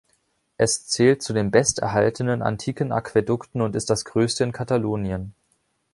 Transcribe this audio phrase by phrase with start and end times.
[0.57, 5.35] Es zählt zu den besterhaltenen antiken Aquädukten und ist das größte in Katalonien.